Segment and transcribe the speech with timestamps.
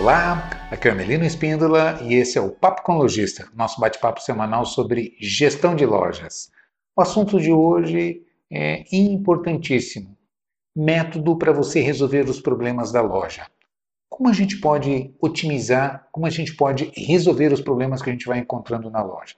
[0.00, 4.18] Olá, aqui é o Melino Espíndola e esse é o Papo com Lojista, nosso bate-papo
[4.22, 6.50] semanal sobre gestão de lojas.
[6.96, 10.16] O assunto de hoje é importantíssimo:
[10.74, 13.46] método para você resolver os problemas da loja.
[14.08, 18.26] Como a gente pode otimizar, como a gente pode resolver os problemas que a gente
[18.26, 19.34] vai encontrando na loja?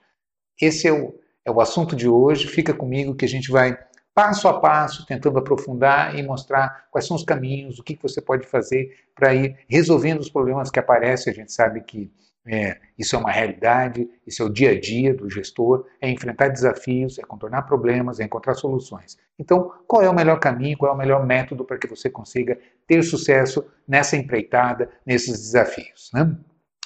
[0.61, 2.47] Esse é o, é o assunto de hoje.
[2.47, 3.77] Fica comigo que a gente vai
[4.13, 8.45] passo a passo, tentando aprofundar e mostrar quais são os caminhos, o que você pode
[8.45, 11.31] fazer para ir resolvendo os problemas que aparecem.
[11.31, 12.11] A gente sabe que
[12.45, 16.49] é, isso é uma realidade, isso é o dia a dia do gestor, é enfrentar
[16.49, 19.17] desafios, é contornar problemas, é encontrar soluções.
[19.39, 22.59] Então, qual é o melhor caminho, qual é o melhor método para que você consiga
[22.85, 26.11] ter sucesso nessa empreitada, nesses desafios?
[26.13, 26.35] Né?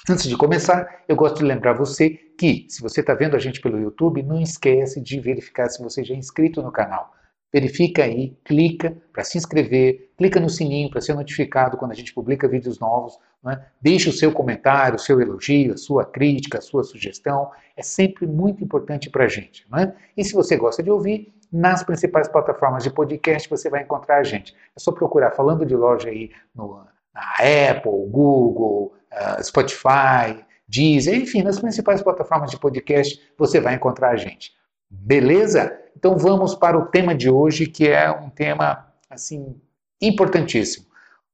[0.08, 3.60] Antes de começar, eu gosto de lembrar você que, se você está vendo a gente
[3.60, 7.17] pelo YouTube, não esquece de verificar se você já é inscrito no canal
[7.52, 12.12] verifica aí, clica para se inscrever, clica no sininho para ser notificado quando a gente
[12.12, 13.64] publica vídeos novos, né?
[13.80, 18.26] deixe o seu comentário, o seu elogio, a sua crítica, a sua sugestão, é sempre
[18.26, 19.66] muito importante para a gente.
[19.70, 19.94] Né?
[20.16, 24.22] E se você gosta de ouvir, nas principais plataformas de podcast você vai encontrar a
[24.22, 24.54] gente.
[24.76, 31.42] É só procurar falando de loja aí no, na Apple, Google, uh, Spotify, Deezer, enfim,
[31.42, 34.52] nas principais plataformas de podcast você vai encontrar a gente.
[34.90, 35.78] Beleza?
[35.98, 39.60] Então vamos para o tema de hoje, que é um tema assim
[40.00, 40.86] importantíssimo.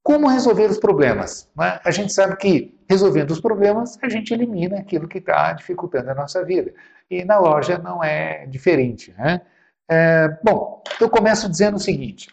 [0.03, 1.51] Como resolver os problemas?
[1.55, 1.79] Né?
[1.85, 6.15] A gente sabe que resolvendo os problemas, a gente elimina aquilo que está dificultando a
[6.15, 6.73] nossa vida.
[7.11, 9.13] E na loja não é diferente.
[9.19, 9.43] Né?
[9.87, 12.31] É, bom, eu começo dizendo o seguinte: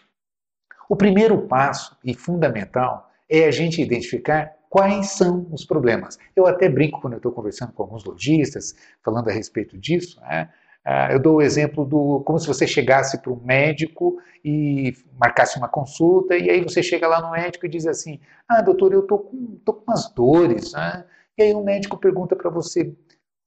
[0.88, 6.18] o primeiro passo e fundamental é a gente identificar quais são os problemas.
[6.34, 8.74] Eu até brinco quando eu estou conversando com alguns lojistas,
[9.04, 10.18] falando a respeito disso.
[10.22, 10.48] Né?
[10.86, 15.56] Uh, eu dou o exemplo do como se você chegasse para um médico e marcasse
[15.56, 19.00] uma consulta, e aí você chega lá no médico e diz assim: Ah, doutor, eu
[19.00, 20.72] estou com, tô com umas dores.
[20.72, 21.04] Né?
[21.38, 22.92] E aí o médico pergunta para você: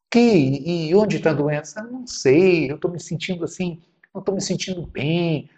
[0.10, 1.66] que e onde está doendo?
[1.66, 3.82] Você, não sei, eu estou me sentindo assim,
[4.14, 5.50] não estou me sentindo bem,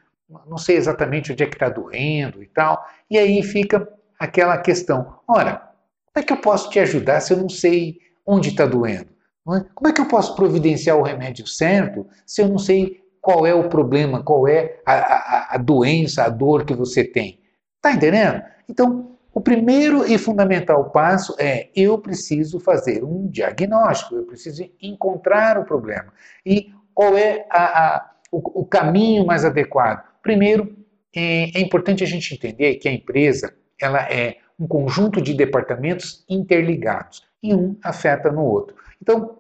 [0.47, 2.84] não sei exatamente onde é que está doendo e tal.
[3.09, 3.88] E aí fica
[4.19, 8.50] aquela questão: ora, como é que eu posso te ajudar se eu não sei onde
[8.50, 9.09] está doendo?
[9.56, 9.66] É?
[9.74, 13.53] Como é que eu posso providenciar o remédio certo se eu não sei qual é
[13.53, 17.40] o problema, qual é a, a, a doença, a dor que você tem?
[17.75, 18.41] Está entendendo?
[18.69, 25.59] Então, o primeiro e fundamental passo é eu preciso fazer um diagnóstico, eu preciso encontrar
[25.59, 26.12] o problema.
[26.46, 30.03] E qual é a, o, o, caminho mais adequado?
[30.24, 30.75] Primeiro,
[31.16, 36.25] é, é importante a gente entender que a empresa ela é um conjunto de departamentos
[36.28, 38.75] interligados e um afeta no outro.
[39.00, 39.37] Então,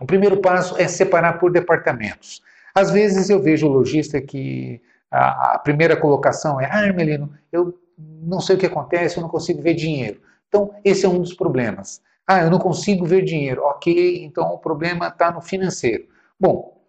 [0.00, 2.42] o primeiro passo é separar por departamentos.
[2.74, 4.80] Às vezes eu vejo o lojista que
[5.10, 9.28] a, a primeira colocação é: Ah, Melino, eu não sei o que acontece, eu não
[9.28, 10.20] consigo ver dinheiro.
[10.48, 12.00] Então, esse é um dos problemas.
[12.26, 13.62] Ah, eu não consigo ver dinheiro.
[13.62, 16.06] Ok, então o problema está no financeiro.
[16.38, 16.80] Bom,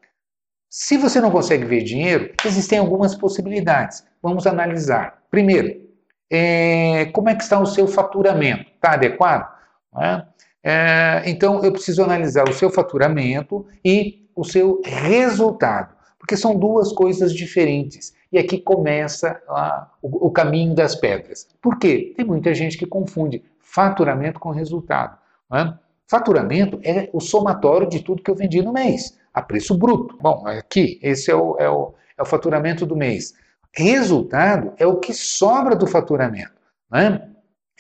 [0.70, 4.06] se você não consegue ver dinheiro, existem algumas possibilidades.
[4.22, 5.22] Vamos analisar.
[5.30, 5.82] Primeiro,
[6.32, 8.72] é, como é que está o seu faturamento?
[8.76, 9.52] Está adequado?
[10.00, 10.24] É?
[10.64, 16.92] É, então, eu preciso analisar o seu faturamento e o seu resultado, porque são duas
[16.94, 18.14] coisas diferentes.
[18.32, 19.42] E aqui começa
[20.02, 21.48] o, o, caminho das pedras.
[21.62, 22.14] Por quê?
[22.16, 25.18] Tem muita gente que confunde faturamento com resultado.
[25.54, 25.74] É?
[26.08, 30.18] Faturamento é o somatório de tudo que eu vendi no mês, a preço bruto.
[30.22, 33.34] Bom, aqui, esse é o, é o, é o faturamento do mês.
[33.74, 36.52] Resultado é o que sobra do faturamento.
[36.90, 37.31] Né?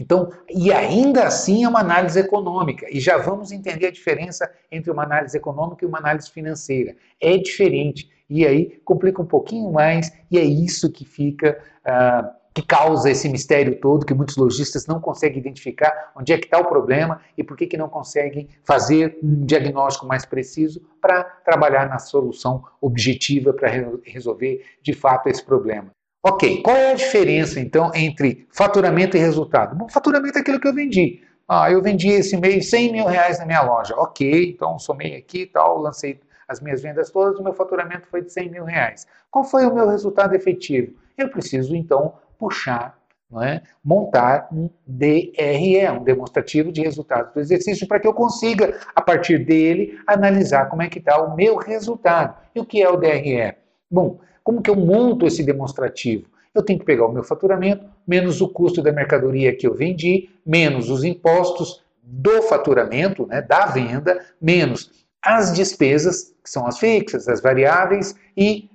[0.01, 4.89] Então, e ainda assim é uma análise econômica, e já vamos entender a diferença entre
[4.89, 6.95] uma análise econômica e uma análise financeira.
[7.22, 12.63] É diferente, e aí complica um pouquinho mais, e é isso que fica, uh, que
[12.63, 16.66] causa esse mistério todo, que muitos lojistas não conseguem identificar onde é que está o
[16.66, 22.00] problema e por que, que não conseguem fazer um diagnóstico mais preciso para trabalhar na
[22.00, 23.69] solução objetiva para
[24.03, 25.91] resolver de fato esse problema.
[26.23, 29.76] Ok, qual é a diferença então entre faturamento e resultado?
[29.76, 31.23] Bom, faturamento é aquilo que eu vendi.
[31.47, 33.96] Ah, eu vendi esse mês 100 mil reais na minha loja.
[33.97, 38.22] Ok, então somei aqui e tal, lancei as minhas vendas todas, o meu faturamento foi
[38.22, 39.08] de 100 mil reais.
[39.32, 40.94] Qual foi o meu resultado efetivo?
[41.18, 43.00] Eu preciso então puxar,
[43.41, 43.62] é?
[43.84, 49.40] montar um DRE, um demonstrativo de resultado do exercício, para que eu consiga, a partir
[49.40, 52.38] dele, analisar como é que está o meu resultado.
[52.53, 53.56] E o que é o DRE?
[53.90, 56.28] Bom, como que eu monto esse demonstrativo?
[56.53, 60.29] Eu tenho que pegar o meu faturamento, menos o custo da mercadoria que eu vendi,
[60.46, 64.91] menos os impostos do faturamento, né, da venda, menos
[65.23, 68.70] as despesas, que são as fixas, as variáveis, e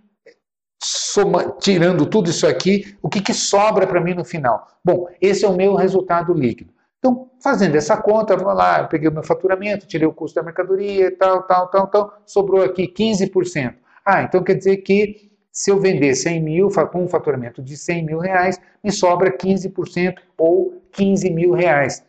[0.82, 4.66] soma, tirando tudo isso aqui, o que, que sobra para mim no final?
[4.84, 6.72] Bom, esse é o meu resultado líquido.
[6.98, 10.42] Então, fazendo essa conta, vou lá, eu peguei o meu faturamento, tirei o custo da
[10.42, 13.74] mercadoria, tal, tal, tal, tal, sobrou aqui 15%.
[14.04, 15.25] Ah, então quer dizer que
[15.56, 20.16] se eu vender 100 mil com um faturamento de 100 mil reais, me sobra 15%
[20.36, 22.04] ou 15 mil reais.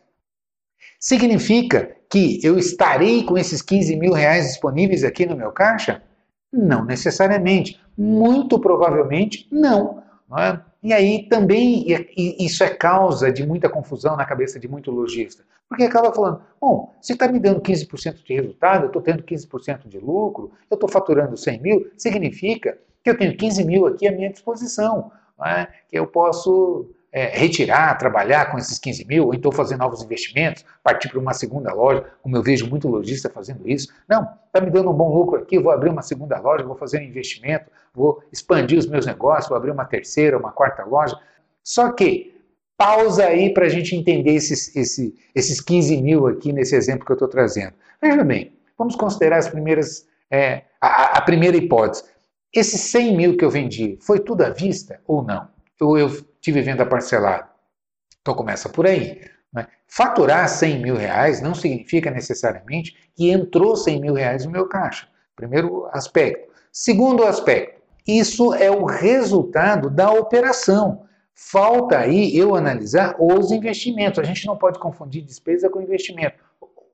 [1.00, 6.02] Significa que eu estarei com esses 15 mil reais disponíveis aqui no meu caixa?
[6.52, 7.80] Não necessariamente.
[7.96, 10.02] Muito provavelmente não.
[10.28, 10.62] não é?
[10.82, 11.86] E aí também
[12.38, 15.42] isso é causa de muita confusão na cabeça de muito lojista.
[15.66, 19.88] Porque acaba falando, bom, se está me dando 15% de resultado, eu estou tendo 15%
[19.88, 24.12] de lucro, eu estou faturando 100 mil, significa que eu tenho 15 mil aqui à
[24.12, 25.10] minha disposição,
[25.44, 25.66] é?
[25.88, 30.64] que eu posso é, retirar, trabalhar com esses 15 mil, ou então fazer novos investimentos,
[30.82, 33.88] partir para uma segunda loja, como eu vejo muito lojista fazendo isso.
[34.08, 36.98] Não, está me dando um bom lucro aqui, vou abrir uma segunda loja, vou fazer
[36.98, 41.18] um investimento, vou expandir os meus negócios, vou abrir uma terceira, uma quarta loja.
[41.62, 42.34] Só que,
[42.76, 47.10] pausa aí para a gente entender esses, esse, esses 15 mil aqui nesse exemplo que
[47.10, 47.74] eu estou trazendo.
[48.00, 52.04] Veja bem, vamos considerar as primeiras, é, a, a primeira hipótese.
[52.52, 55.48] Esses 100 mil que eu vendi, foi tudo à vista ou não?
[55.80, 56.10] Ou eu
[56.40, 57.48] tive venda parcelada?
[58.20, 59.20] Então começa por aí.
[59.52, 59.66] Né?
[59.86, 65.08] Faturar 100 mil reais não significa necessariamente que entrou 100 mil reais no meu caixa.
[65.36, 66.52] Primeiro aspecto.
[66.72, 71.06] Segundo aspecto, isso é o resultado da operação.
[71.34, 74.18] Falta aí eu analisar os investimentos.
[74.18, 76.36] A gente não pode confundir despesa com investimento.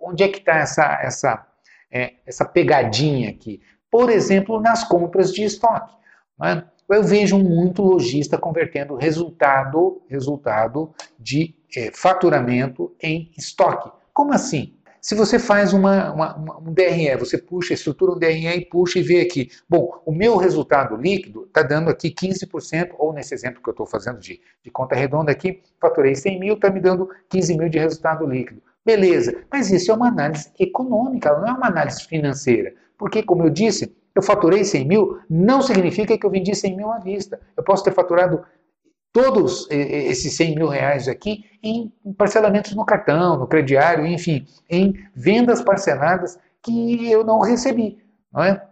[0.01, 1.47] Onde é que está essa, essa,
[1.91, 3.63] é, essa pegadinha aqui?
[3.95, 5.95] Por exemplo, nas compras de estoque.
[6.37, 6.65] Né?
[6.91, 13.93] Eu vejo muito lojista convertendo resultado, resultado de é, faturamento em estoque.
[14.13, 14.75] Como assim?
[15.01, 18.99] Se você faz uma, uma, uma, um DRE, você puxa, estrutura um DRE e puxa
[18.99, 23.63] e vê aqui, bom, o meu resultado líquido está dando aqui 15%, ou nesse exemplo
[23.63, 27.09] que eu estou fazendo de, de conta redonda aqui, faturei 100 mil, está me dando
[27.31, 28.61] 15 mil de resultado líquido.
[28.85, 32.75] Beleza, mas isso é uma análise econômica, não é uma análise financeira.
[33.05, 36.91] Porque, como eu disse, eu faturei 100 mil, não significa que eu vendi 100 mil
[36.91, 37.39] à vista.
[37.55, 38.43] Eu posso ter faturado
[39.13, 45.61] todos esses 100 mil reais aqui em parcelamentos no cartão, no crediário, enfim, em vendas
[45.61, 47.99] parceladas que eu não recebi.
[48.33, 48.65] Não é?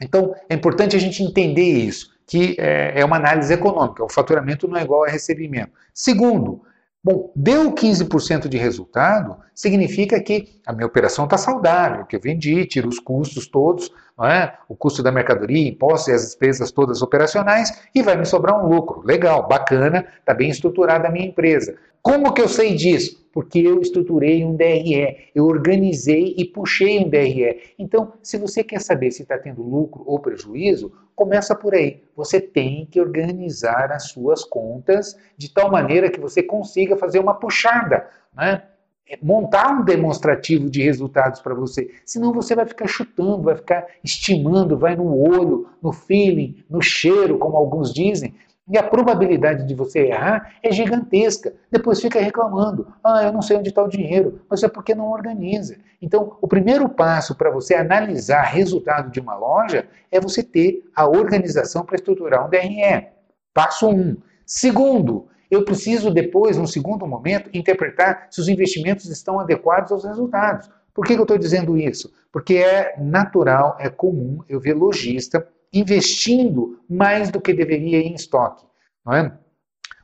[0.00, 4.04] Então, é importante a gente entender isso, que é, é uma análise econômica.
[4.04, 5.72] O faturamento não é igual a recebimento.
[5.92, 6.62] Segundo,
[7.04, 12.64] Bom, deu 15% de resultado, significa que a minha operação está saudável, que eu vendi,
[12.64, 14.52] tiro os custos todos, é?
[14.68, 18.68] o custo da mercadoria, impostos e as despesas todas operacionais, e vai me sobrar um
[18.68, 19.02] lucro.
[19.04, 21.76] Legal, bacana, está bem estruturada a minha empresa.
[22.02, 23.22] Como que eu sei disso?
[23.32, 27.74] Porque eu estruturei um DRE, eu organizei e puxei um DRE.
[27.78, 32.02] Então, se você quer saber se está tendo lucro ou prejuízo, começa por aí.
[32.16, 37.34] Você tem que organizar as suas contas de tal maneira que você consiga fazer uma
[37.34, 38.64] puxada, né?
[39.08, 41.90] É, montar um demonstrativo de resultados para você.
[42.04, 47.38] Senão você vai ficar chutando, vai ficar estimando, vai no olho, no feeling, no cheiro,
[47.38, 48.34] como alguns dizem.
[48.68, 51.52] E a probabilidade de você errar é gigantesca.
[51.70, 52.86] Depois fica reclamando.
[53.02, 54.40] Ah, eu não sei onde está o dinheiro.
[54.48, 55.76] Mas é porque não organiza.
[56.00, 61.06] Então, o primeiro passo para você analisar resultado de uma loja é você ter a
[61.06, 63.08] organização para estruturar um DRE.
[63.52, 63.90] Passo 1.
[63.90, 64.16] Um.
[64.46, 70.70] Segundo, eu preciso depois, num segundo momento, interpretar se os investimentos estão adequados aos resultados.
[70.94, 72.10] Por que, que eu estou dizendo isso?
[72.32, 78.64] Porque é natural, é comum eu ver lojista investindo mais do que deveria em estoque.
[79.04, 79.30] Não é?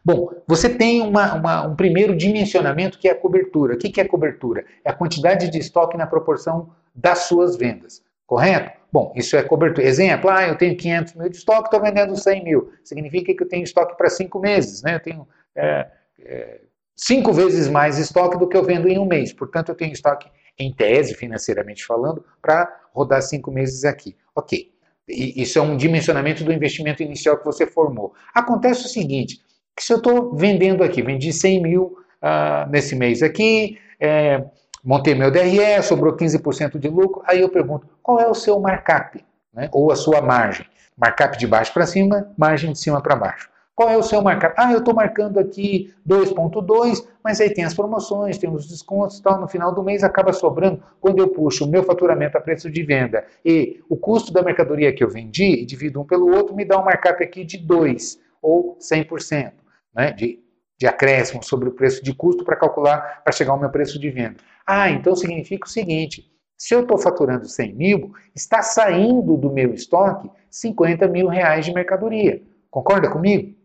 [0.04, 3.74] Bom, você tem uma, uma, um primeiro dimensionamento que é a cobertura.
[3.74, 4.66] O que, que é cobertura?
[4.84, 8.78] É a quantidade de estoque na proporção das suas vendas, correto?
[8.90, 9.86] Bom, isso é cobertura.
[9.86, 12.72] Exemplo, ah, eu tenho 500 mil de estoque, estou vendendo 100 mil.
[12.82, 14.94] Significa que eu tenho estoque para cinco meses, né?
[14.94, 15.28] Eu tenho
[15.58, 15.86] é,
[16.20, 16.60] é,
[16.94, 19.32] cinco vezes mais estoque do que eu vendo em um mês.
[19.32, 24.16] Portanto, eu tenho estoque, em tese, financeiramente falando, para rodar cinco meses aqui.
[24.34, 24.72] Ok.
[25.06, 28.12] Isso é um dimensionamento do investimento inicial que você formou.
[28.34, 29.40] Acontece o seguinte,
[29.74, 34.44] que se eu estou vendendo aqui, vendi 100 mil uh, nesse mês aqui, é,
[34.84, 39.24] montei meu DRE, sobrou 15% de lucro, aí eu pergunto, qual é o seu markup?
[39.54, 39.68] Né?
[39.72, 40.66] Ou a sua margem?
[40.96, 43.48] Markup de baixo para cima, margem de cima para baixo.
[43.78, 44.54] Qual é o seu markup?
[44.56, 49.22] Ah, eu estou marcando aqui 2.2, mas aí tem as promoções, tem os descontos e
[49.22, 50.82] tal, no final do mês acaba sobrando.
[51.00, 54.92] Quando eu puxo o meu faturamento a preço de venda e o custo da mercadoria
[54.92, 58.76] que eu vendi, divido um pelo outro, me dá um markup aqui de 2 ou
[58.78, 59.52] 100%,
[59.94, 60.40] né, de,
[60.76, 64.10] de acréscimo sobre o preço de custo para calcular, para chegar ao meu preço de
[64.10, 64.38] venda.
[64.66, 69.72] Ah, então significa o seguinte, se eu estou faturando 100 mil, está saindo do meu
[69.72, 72.42] estoque 50 mil reais de mercadoria.
[72.68, 73.57] Concorda comigo?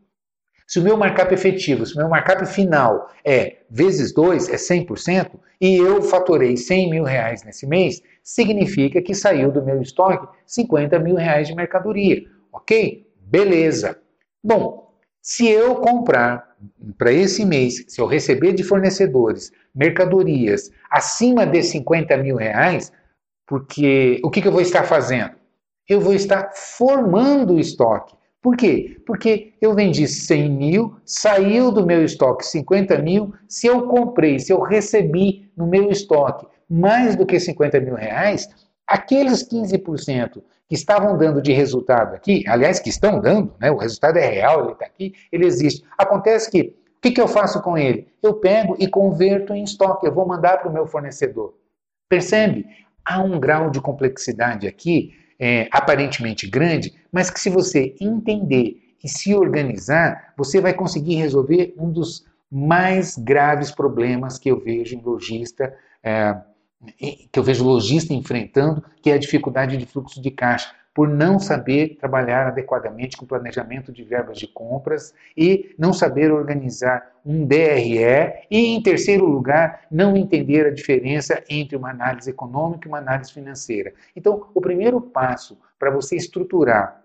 [0.68, 5.32] Se o meu markup efetivo, se o meu markup final é vezes 2, é 100%,
[5.60, 11.00] e eu faturei 100 mil reais nesse mês, significa que saiu do meu estoque 50
[11.00, 12.24] mil reais de mercadoria.
[12.52, 13.06] Ok?
[13.20, 13.98] Beleza.
[14.44, 14.84] Bom,
[15.22, 16.56] se eu comprar
[16.98, 22.92] para esse mês, se eu receber de fornecedores mercadorias acima de 50 mil reais,
[23.48, 25.32] porque o que, que eu vou estar fazendo?
[25.88, 28.16] Eu vou estar formando o estoque.
[28.44, 29.02] Por quê?
[29.06, 33.34] Porque eu vendi 100 mil, saiu do meu estoque 50 mil.
[33.48, 38.50] Se eu comprei, se eu recebi no meu estoque mais do que 50 mil reais,
[38.86, 44.18] aqueles 15% que estavam dando de resultado aqui, aliás, que estão dando, né, o resultado
[44.18, 45.86] é real, ele está aqui, ele existe.
[45.98, 48.10] Acontece que, o que, que eu faço com ele?
[48.22, 51.54] Eu pego e converto em estoque, eu vou mandar para o meu fornecedor.
[52.10, 52.66] Percebe?
[53.06, 55.14] Há um grau de complexidade aqui,
[55.46, 61.76] é, aparentemente grande, mas que se você entender e se organizar, você vai conseguir resolver
[61.78, 66.38] um dos mais graves problemas que eu vejo em lojista, é,
[67.30, 71.40] que eu vejo lojista enfrentando, que é a dificuldade de fluxo de caixa, por não
[71.40, 78.46] saber trabalhar adequadamente com planejamento de verbas de compras e não saber organizar um DRE
[78.52, 83.34] e, em terceiro lugar, não entender a diferença entre uma análise econômica e uma análise
[83.34, 83.94] financeira.
[84.16, 87.02] Então, o primeiro passo para você estruturar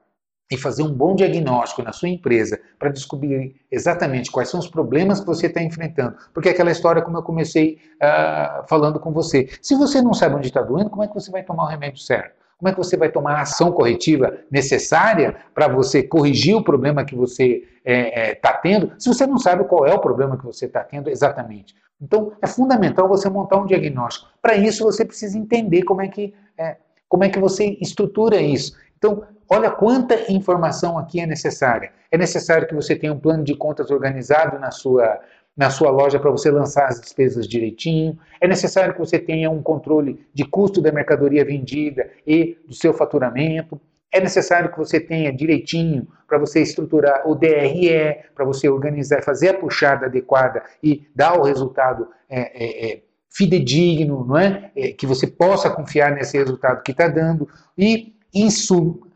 [0.51, 5.21] e fazer um bom diagnóstico na sua empresa para descobrir exatamente quais são os problemas
[5.21, 6.17] que você está enfrentando.
[6.33, 10.37] Porque é aquela história, como eu comecei uh, falando com você, se você não sabe
[10.37, 12.48] onde está doendo, como é que você vai tomar o remédio certo?
[12.59, 17.05] Como é que você vai tomar a ação corretiva necessária para você corrigir o problema
[17.05, 20.37] que você está é, é, tá tendo, se você não sabe qual é o problema
[20.37, 21.75] que você está tendo exatamente?
[22.01, 24.29] Então, é fundamental você montar um diagnóstico.
[24.43, 26.77] Para isso, você precisa entender como é que, é,
[27.09, 28.77] como é que você estrutura isso.
[28.97, 31.93] Então, olha quanta informação aqui é necessária.
[32.11, 35.21] É necessário que você tenha um plano de contas organizado na sua,
[35.59, 38.17] na sua loja para você lançar as despesas direitinho.
[38.41, 42.95] É necessário que você tenha um controle de custo da mercadoria vendida e do seu
[42.95, 43.79] faturamento.
[44.13, 49.49] É necessário que você tenha direitinho para você estruturar o DRE, para você organizar, fazer
[49.49, 54.71] a puxada adequada e dar o resultado é, é, é, fidedigno, não é?
[54.77, 54.93] é?
[54.93, 57.49] Que você possa confiar nesse resultado que está dando.
[57.77, 59.08] E isso, é,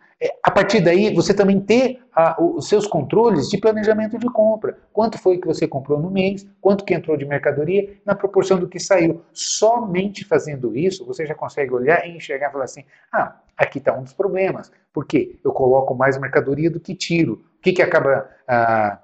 [0.42, 2.00] a partir daí, você também ter
[2.38, 4.78] os seus controles de planejamento de compra.
[4.92, 8.68] Quanto foi que você comprou no mês, quanto que entrou de mercadoria, na proporção do
[8.68, 9.22] que saiu.
[9.32, 13.96] Somente fazendo isso, você já consegue olhar e enxergar e falar assim, ah, aqui está
[13.96, 14.70] um dos problemas.
[14.92, 15.38] Por quê?
[15.42, 17.42] Eu coloco mais mercadoria do que tiro.
[17.58, 18.28] O que, que acaba...
[18.46, 18.98] Ah,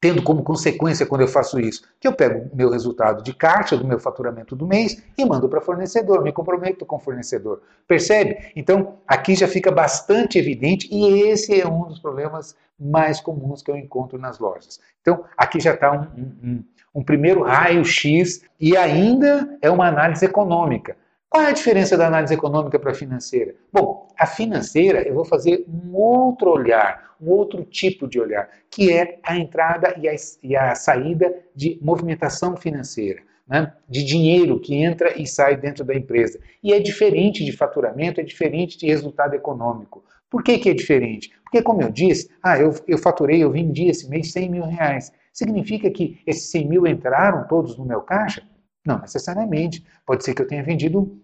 [0.00, 1.82] tendo como consequência quando eu faço isso?
[1.98, 5.60] Que eu pego meu resultado de caixa do meu faturamento do mês e mando para
[5.60, 7.62] fornecedor, me comprometo com o fornecedor.
[7.86, 8.52] Percebe?
[8.54, 13.70] Então, aqui já fica bastante evidente e esse é um dos problemas mais comuns que
[13.70, 14.78] eu encontro nas lojas.
[15.00, 16.06] Então, aqui já está um,
[16.42, 16.64] um,
[16.94, 20.96] um primeiro raio-x e ainda é uma análise econômica.
[21.30, 23.54] Qual é a diferença da análise econômica para a financeira?
[23.70, 28.90] Bom, a financeira eu vou fazer um outro olhar, um outro tipo de olhar, que
[28.90, 33.74] é a entrada e a, e a saída de movimentação financeira, né?
[33.86, 36.40] de dinheiro que entra e sai dentro da empresa.
[36.62, 40.02] E é diferente de faturamento, é diferente de resultado econômico.
[40.30, 41.30] Por que, que é diferente?
[41.44, 45.12] Porque, como eu disse, ah, eu, eu faturei, eu vendi esse mês 100 mil reais.
[45.30, 48.42] Significa que esses 100 mil entraram todos no meu caixa?
[48.88, 49.84] Não necessariamente.
[50.06, 51.20] Pode ser que eu tenha vendido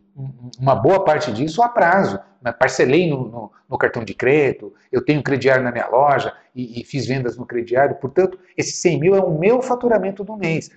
[0.61, 2.21] uma boa parte disso a prazo.
[2.43, 2.53] Né?
[2.53, 6.85] Parcelei no, no, no, cartão de crédito, eu tenho crediário na minha loja e, e,
[6.85, 7.97] fiz vendas no crediário.
[7.97, 10.71] Portanto, esse 100 mil é o meu faturamento do mês.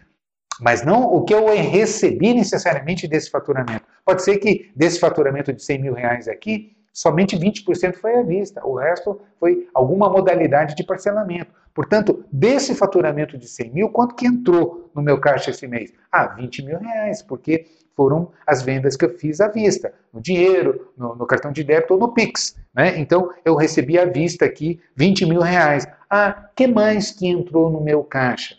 [0.61, 3.83] Mas não o que eu recebi necessariamente desse faturamento.
[4.05, 8.65] Pode ser que desse faturamento de 100 mil reais aqui, somente 20% foi à vista,
[8.65, 11.51] o resto foi alguma modalidade de parcelamento.
[11.77, 15.93] Portanto, desse faturamento de 100 mil, quanto que entrou no meu caixa esse mês?
[16.11, 20.91] Ah, 20 mil reais, porque foram as vendas que eu fiz à vista, no dinheiro,
[20.97, 22.55] no, no cartão de débito ou no Pix.
[22.73, 22.97] Né?
[22.97, 25.87] Então, eu recebi à vista aqui 20 mil reais.
[26.09, 28.55] Ah, que mais que entrou no meu caixa?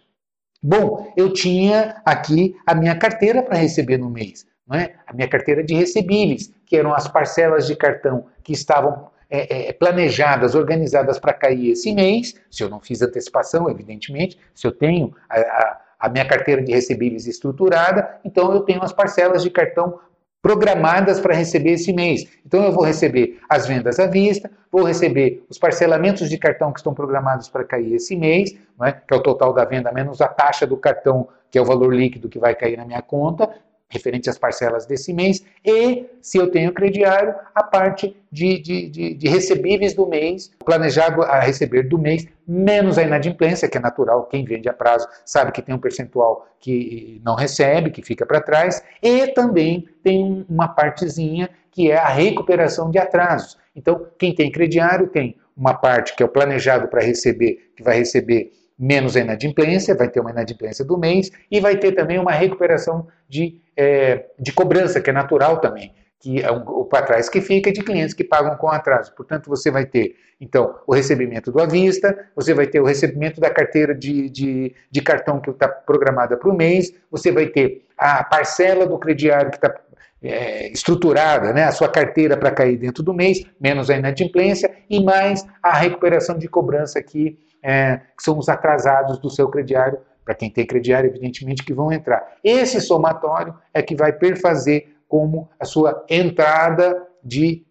[0.63, 4.95] Bom, eu tinha aqui a minha carteira para receber no mês, não é?
[5.05, 9.73] a minha carteira de recebíveis, que eram as parcelas de cartão que estavam é, é,
[9.73, 15.15] planejadas, organizadas para cair esse mês, se eu não fiz antecipação, evidentemente, se eu tenho
[15.29, 20.01] a, a, a minha carteira de recebíveis estruturada, então eu tenho as parcelas de cartão
[20.41, 22.27] programadas para receber esse mês.
[22.47, 26.79] Então eu vou receber as vendas à vista, vou receber os parcelamentos de cartão que
[26.79, 28.93] estão programados para cair esse mês, é?
[28.93, 31.93] que é o total da venda menos a taxa do cartão, que é o valor
[31.93, 33.51] líquido que vai cair na minha conta,
[33.91, 39.15] referente às parcelas desse mês, e, se eu tenho crediário, a parte de, de, de,
[39.15, 44.27] de recebíveis do mês, planejado a receber do mês, menos a inadimplência, que é natural,
[44.27, 48.41] quem vende a prazo sabe que tem um percentual que não recebe, que fica para
[48.41, 53.57] trás, e também tem uma partezinha que é a recuperação de atrasos.
[53.75, 57.99] Então, quem tem crediário tem uma parte que é o planejado para receber, que vai
[57.99, 62.33] receber menos a inadimplência, vai ter uma inadimplência do mês e vai ter também uma
[62.33, 67.41] recuperação de, é, de cobrança, que é natural também, que é o para trás que
[67.41, 69.13] fica de clientes que pagam com atraso.
[69.15, 73.41] Portanto, você vai ter, então, o recebimento do à vista, você vai ter o recebimento
[73.41, 77.85] da carteira de, de, de cartão que está programada para o mês, você vai ter
[77.97, 79.75] a parcela do crediário que está
[80.23, 85.03] é, estruturada, né, a sua carteira para cair dentro do mês, menos a inadimplência e
[85.03, 90.35] mais a recuperação de cobrança que é, que são os atrasados do seu crediário, para
[90.35, 92.37] quem tem crediário, evidentemente, que vão entrar.
[92.45, 97.65] Esse somatório é que vai perfazer como a sua entrada de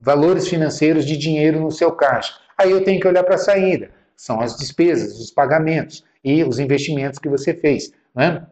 [0.00, 2.32] valores financeiros de dinheiro no seu caixa.
[2.56, 6.58] Aí eu tenho que olhar para a saída, são as despesas, os pagamentos e os
[6.58, 7.92] investimentos que você fez.
[8.14, 8.44] Né?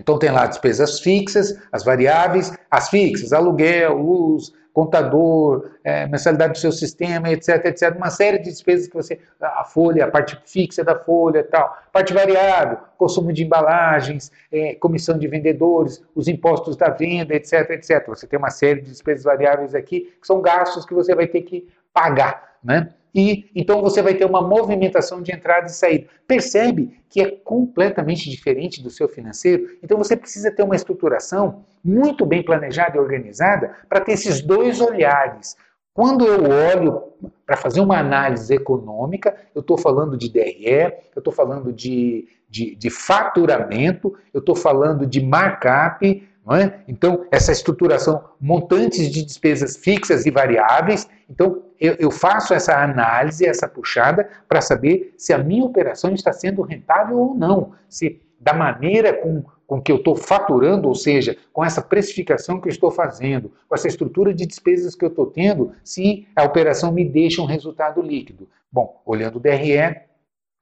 [0.00, 6.58] Então tem lá despesas fixas, as variáveis, as fixas, aluguel, luz, contador, é, mensalidade do
[6.58, 7.94] seu sistema, etc, etc.
[7.96, 9.20] Uma série de despesas que você.
[9.40, 11.76] A folha, a parte fixa da folha tal.
[11.92, 18.06] Parte variável, consumo de embalagens, é, comissão de vendedores, os impostos da venda, etc, etc.
[18.08, 21.42] Você tem uma série de despesas variáveis aqui, que são gastos que você vai ter
[21.42, 22.56] que pagar.
[22.62, 22.92] Né?
[23.14, 26.06] E então você vai ter uma movimentação de entrada e saída.
[26.26, 29.68] Percebe que é completamente diferente do seu financeiro?
[29.82, 34.80] Então você precisa ter uma estruturação muito bem planejada e organizada para ter esses dois
[34.80, 35.56] olhares.
[35.92, 37.02] Quando eu olho
[37.44, 42.76] para fazer uma análise econômica, eu estou falando de DRE, eu estou falando de, de,
[42.76, 46.80] de faturamento, eu estou falando de markup, é?
[46.88, 51.08] Então, essa estruturação, montantes de despesas fixas e variáveis.
[51.28, 56.32] Então, eu, eu faço essa análise, essa puxada, para saber se a minha operação está
[56.32, 57.72] sendo rentável ou não.
[57.88, 62.68] Se da maneira com, com que eu estou faturando, ou seja, com essa precificação que
[62.68, 66.92] eu estou fazendo, com essa estrutura de despesas que eu estou tendo, se a operação
[66.92, 68.48] me deixa um resultado líquido.
[68.70, 69.96] Bom, olhando o DRE,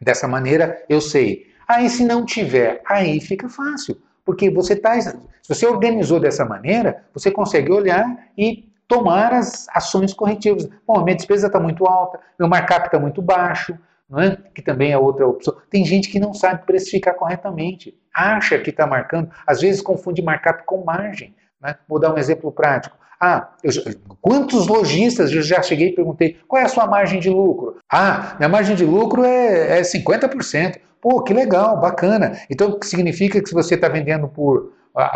[0.01, 1.49] dessa maneira eu sei.
[1.67, 4.01] Aí, se não tiver, aí fica fácil.
[4.25, 5.01] Porque você está.
[5.01, 5.15] Se
[5.49, 10.69] você organizou dessa maneira, você consegue olhar e tomar as ações corretivas.
[10.87, 13.79] Bom, minha despesa está muito alta, meu markup está muito baixo,
[14.17, 14.37] é?
[14.55, 15.55] que também é outra opção.
[15.71, 20.65] Tem gente que não sabe precificar corretamente, acha que está marcando, às vezes confunde markup
[20.65, 21.37] com margem.
[21.61, 21.77] Né?
[21.87, 22.97] Vou dar um exemplo prático.
[23.21, 23.73] Ah, eu,
[24.21, 27.77] quantos lojistas eu já cheguei e perguntei qual é a sua margem de lucro?
[27.91, 30.79] Ah, minha margem de lucro é, é 50%.
[31.01, 32.39] Pô, que legal, bacana.
[32.51, 34.73] Então, o que significa que se você está vendendo por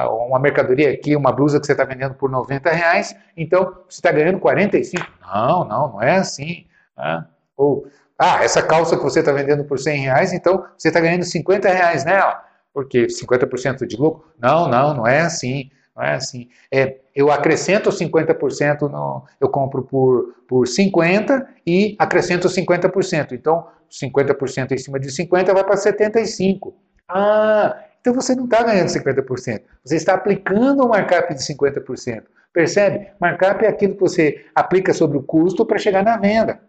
[0.08, 4.12] uma mercadoria aqui, uma blusa que você está vendendo por 90 reais, então você está
[4.12, 5.06] ganhando 45.
[5.20, 6.66] Não, não, não é assim.
[6.96, 7.24] Né?
[7.56, 7.86] Ou,
[8.18, 11.68] ah, essa calça que você está vendendo por 100 reais, então você está ganhando 50
[11.68, 12.44] reais nela.
[12.72, 14.24] Porque 50% de lucro?
[14.38, 15.70] Não, não, não é assim.
[15.94, 16.48] Não é assim.
[16.70, 23.32] É, eu acrescento 50%, no, eu compro por, por 50% e acrescento 50%.
[23.32, 26.72] Então, 50% em cima de 50% vai para 75%.
[27.08, 29.62] Ah, então você não está ganhando 50%.
[29.82, 32.24] Você está aplicando um markup de 50%.
[32.52, 33.12] Percebe?
[33.18, 36.60] Markup é aquilo que você aplica sobre o custo para chegar na venda.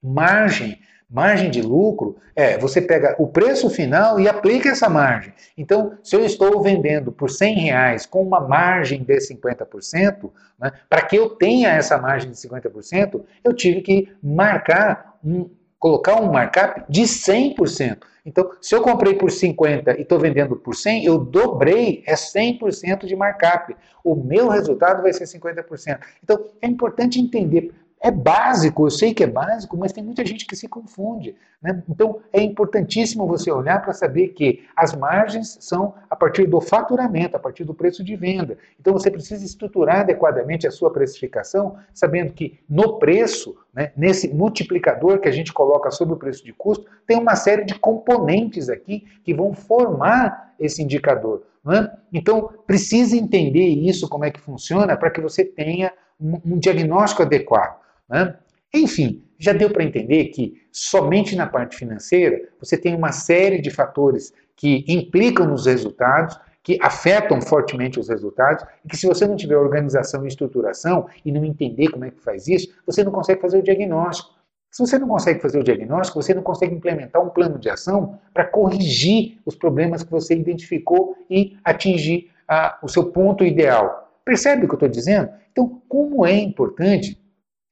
[0.00, 0.78] Margem
[1.14, 5.32] Margem de lucro é você pega o preço final e aplica essa margem.
[5.56, 11.02] Então, se eu estou vendendo por 100 reais com uma margem de 50%, né, para
[11.02, 15.48] que eu tenha essa margem de 50%, eu tive que marcar um,
[15.84, 17.98] colocar um markup de 100%.
[18.24, 23.04] Então, se eu comprei por 50 e estou vendendo por 100, eu dobrei, é 100%
[23.04, 23.76] de markup.
[24.02, 25.98] O meu resultado vai ser 50%.
[26.22, 27.70] Então, é importante entender
[28.04, 31.34] é básico, eu sei que é básico, mas tem muita gente que se confunde.
[31.62, 31.82] Né?
[31.88, 37.34] Então é importantíssimo você olhar para saber que as margens são a partir do faturamento,
[37.34, 38.58] a partir do preço de venda.
[38.78, 45.18] Então você precisa estruturar adequadamente a sua precificação, sabendo que no preço, né, nesse multiplicador
[45.18, 49.06] que a gente coloca sobre o preço de custo, tem uma série de componentes aqui
[49.24, 51.42] que vão formar esse indicador.
[51.64, 51.90] Né?
[52.12, 55.90] Então precisa entender isso, como é que funciona, para que você tenha
[56.20, 57.82] um, um diagnóstico adequado.
[58.08, 58.36] Né?
[58.72, 63.70] Enfim, já deu para entender que somente na parte financeira você tem uma série de
[63.70, 69.36] fatores que implicam nos resultados, que afetam fortemente os resultados, e que se você não
[69.36, 73.40] tiver organização e estruturação e não entender como é que faz isso, você não consegue
[73.40, 74.34] fazer o diagnóstico.
[74.70, 78.18] Se você não consegue fazer o diagnóstico, você não consegue implementar um plano de ação
[78.32, 84.12] para corrigir os problemas que você identificou e atingir a, o seu ponto ideal.
[84.24, 85.28] Percebe o que eu estou dizendo?
[85.52, 87.22] Então, como é importante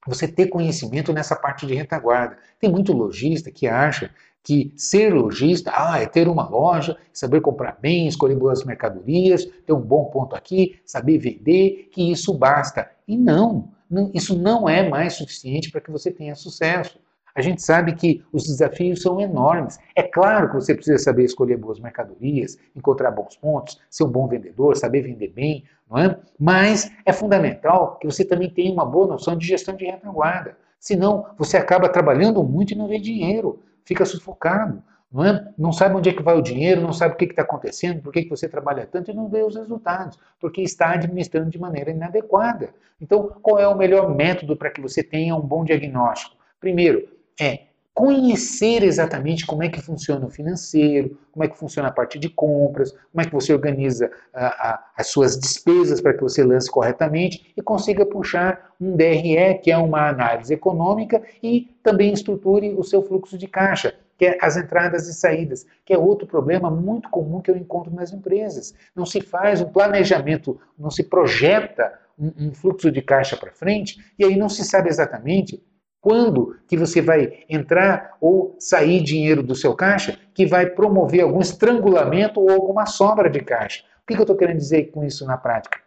[0.07, 2.37] você ter conhecimento nessa parte de retaguarda.
[2.59, 4.11] Tem muito lojista que acha
[4.43, 9.73] que ser lojista ah, é ter uma loja, saber comprar bem, escolher boas mercadorias, ter
[9.73, 12.91] um bom ponto aqui, saber vender, que isso basta.
[13.07, 16.99] E não, não isso não é mais suficiente para que você tenha sucesso.
[17.35, 19.79] A gente sabe que os desafios são enormes.
[19.97, 24.29] É claro que você precisa saber escolher boas mercadorias, encontrar bons pontos, ser um bom
[24.29, 26.19] vendedor, saber vender bem, não é?
[26.41, 30.57] Mas é fundamental que você também tenha uma boa noção de gestão de retaguarda.
[30.81, 34.83] Senão, você acaba trabalhando muito e não vê dinheiro, fica sufocado.
[35.13, 35.53] Não, é?
[35.59, 38.11] não sabe onde é que vai o dinheiro, não sabe o que está acontecendo, por
[38.11, 41.91] que, que você trabalha tanto e não vê os resultados, porque está administrando de maneira
[41.91, 42.71] inadequada.
[42.99, 46.35] Então, qual é o melhor método para que você tenha um bom diagnóstico?
[46.59, 47.07] Primeiro,
[47.39, 52.19] é conhecer exatamente como é que funciona o financeiro, como é que funciona a parte
[52.19, 56.43] de compras, como é que você organiza a, a, as suas despesas para que você
[56.43, 62.75] lance corretamente e consiga puxar um DRE, que é uma análise econômica, e também estruture
[62.75, 66.71] o seu fluxo de caixa, que é as entradas e saídas, que é outro problema
[66.71, 68.75] muito comum que eu encontro nas empresas.
[68.97, 74.03] Não se faz um planejamento, não se projeta um, um fluxo de caixa para frente,
[74.19, 75.63] e aí não se sabe exatamente
[76.03, 81.41] quando que você vai entrar ou sair dinheiro do seu caixa que vai promover algum
[81.41, 83.85] estrangulamento ou alguma sobra de caixa?
[84.03, 85.79] O que eu estou querendo dizer com isso na prática?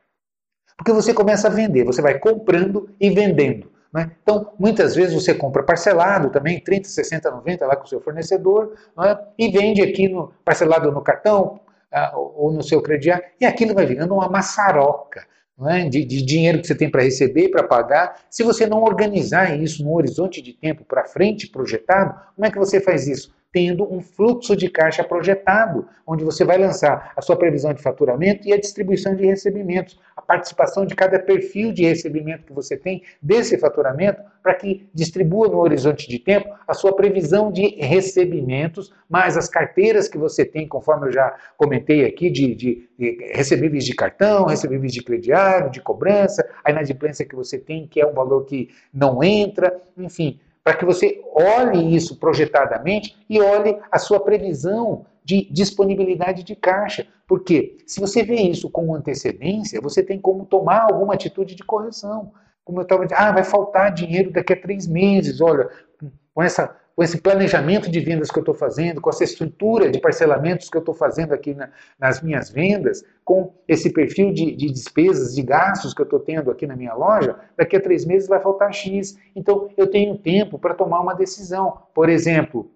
[0.78, 3.70] Porque você começa a vender, você vai comprando e vendendo.
[3.94, 4.12] Né?
[4.24, 8.74] Então, muitas vezes você compra parcelado também, 30, 60, 90 lá com o seu fornecedor,
[8.98, 9.20] né?
[9.38, 11.60] e vende aqui no, parcelado no cartão
[11.94, 15.26] uh, ou no seu crediário, e aquilo vai virando uma maçaroca
[15.64, 15.88] é?
[15.88, 18.26] de, de, dinheiro que você tem para receber, para pagar.
[18.30, 22.58] Se você não organizar isso no horizonte de tempo para frente, projetado, como é que
[22.58, 23.35] você faz isso?
[23.56, 28.46] Tendo um fluxo de caixa projetado, onde você vai lançar a sua previsão de faturamento
[28.46, 33.02] e a distribuição de recebimentos, a participação de cada perfil de recebimento que você tem
[33.22, 39.38] desse faturamento, para que distribua no horizonte de tempo a sua previsão de recebimentos, mais
[39.38, 43.96] as carteiras que você tem, conforme eu já comentei aqui, de, de, de recebíveis de
[43.96, 48.44] cartão, recebíveis de crediário, de cobrança, a inadimplência que você tem, que é um valor
[48.44, 55.06] que não entra, enfim, para que você olhe isso projetadamente e olhe a sua previsão
[55.24, 57.06] de disponibilidade de caixa.
[57.28, 62.32] Porque se você vê isso com antecedência, você tem como tomar alguma atitude de correção.
[62.64, 65.70] Como eu estava dizendo, ah, vai faltar dinheiro daqui a três meses, olha,
[66.34, 70.00] com essa com esse planejamento de vendas que eu estou fazendo, com essa estrutura de
[70.00, 74.72] parcelamentos que eu estou fazendo aqui na, nas minhas vendas, com esse perfil de, de
[74.72, 78.30] despesas, de gastos que eu estou tendo aqui na minha loja, daqui a três meses
[78.30, 79.18] vai faltar X.
[79.36, 81.80] Então eu tenho tempo para tomar uma decisão.
[81.94, 82.72] Por exemplo,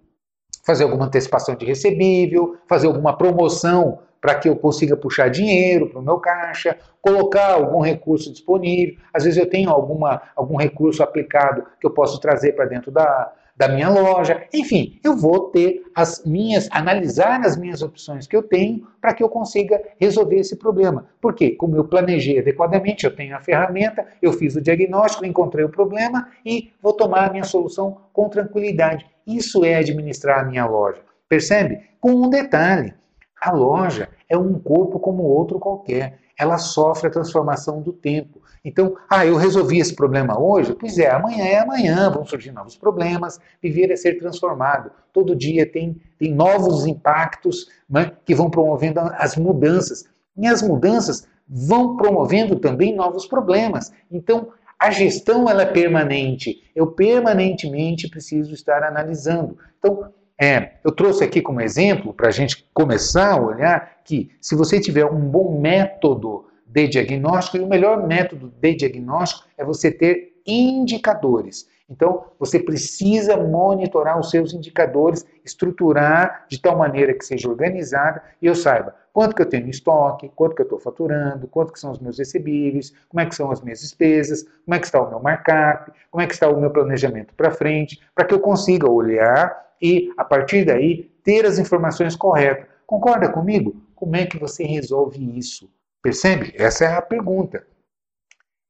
[0.66, 6.00] fazer alguma antecipação de recebível, fazer alguma promoção para que eu consiga puxar dinheiro para
[6.00, 8.98] o meu caixa, colocar algum recurso disponível.
[9.14, 13.32] Às vezes eu tenho alguma, algum recurso aplicado que eu posso trazer para dentro da,
[13.60, 14.48] da minha loja.
[14.54, 19.22] Enfim, eu vou ter as minhas, analisar as minhas opções que eu tenho para que
[19.22, 21.08] eu consiga resolver esse problema.
[21.20, 25.70] Porque, como eu planejei adequadamente, eu tenho a ferramenta, eu fiz o diagnóstico, encontrei o
[25.70, 29.06] problema e vou tomar a minha solução com tranquilidade.
[29.28, 31.02] Isso é administrar a minha loja.
[31.28, 31.82] Percebe?
[32.00, 32.94] Com um detalhe:
[33.42, 36.20] a loja é um corpo como outro qualquer.
[36.40, 38.39] Ela sofre a transformação do tempo.
[38.64, 40.76] Então, ah, eu resolvi esse problema hoje?
[40.78, 44.92] Pois é, amanhã é amanhã, vão surgir novos problemas, viver é ser transformado.
[45.14, 50.06] Todo dia tem, tem novos impactos né, que vão promovendo as mudanças.
[50.38, 53.92] E as mudanças vão promovendo também novos problemas.
[54.12, 56.64] Então, a gestão ela é permanente.
[56.76, 59.58] Eu permanentemente preciso estar analisando.
[59.78, 64.56] Então, é, eu trouxe aqui como exemplo, para a gente começar a olhar, que se
[64.56, 69.92] você tiver um bom método de diagnóstico, e o melhor método de diagnóstico é você
[69.92, 71.68] ter indicadores.
[71.90, 78.46] Então, você precisa monitorar os seus indicadores, estruturar de tal maneira que seja organizada e
[78.46, 81.80] eu saiba quanto que eu tenho em estoque, quanto que eu estou faturando, quanto que
[81.80, 85.02] são os meus recebíveis, como é que são as minhas despesas, como é que está
[85.02, 88.40] o meu markup, como é que está o meu planejamento para frente, para que eu
[88.40, 92.66] consiga olhar e, a partir daí, ter as informações corretas.
[92.86, 93.76] Concorda comigo?
[93.94, 95.70] Como é que você resolve isso?
[96.02, 96.54] Percebe?
[96.56, 97.66] Essa é a pergunta.